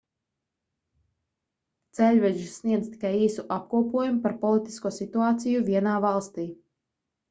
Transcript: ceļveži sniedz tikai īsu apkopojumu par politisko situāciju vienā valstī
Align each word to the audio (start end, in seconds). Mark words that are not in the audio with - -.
ceļveži 1.99 2.49
sniedz 2.55 2.89
tikai 2.95 3.13
īsu 3.29 3.47
apkopojumu 3.59 4.27
par 4.27 4.39
politisko 4.45 4.97
situāciju 5.01 5.67
vienā 5.73 5.99
valstī 6.11 6.53